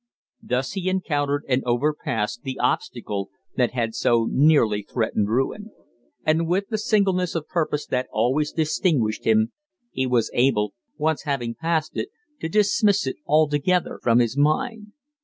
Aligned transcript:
Thus 0.41 0.71
he 0.71 0.89
encountered 0.89 1.45
and 1.47 1.61
overpassed 1.63 2.41
the 2.41 2.57
obstacle 2.57 3.29
that 3.55 3.73
had 3.73 3.93
so 3.93 4.27
nearly 4.31 4.81
threatened 4.81 5.29
ruin; 5.29 5.69
and, 6.25 6.47
with 6.47 6.69
the 6.69 6.79
singleness 6.79 7.35
of 7.35 7.47
purpose 7.47 7.85
that 7.85 8.07
always 8.11 8.51
distinguished 8.51 9.25
him, 9.25 9.51
he 9.91 10.07
was 10.07 10.31
able, 10.33 10.73
once 10.97 11.21
having 11.25 11.53
passed 11.53 11.95
it, 11.97 12.09
to 12.39 12.49
dismiss 12.49 13.05
it 13.05 13.17
altogether 13.27 13.99
from 14.01 14.17
his 14.17 14.35
mind. 14.35 14.93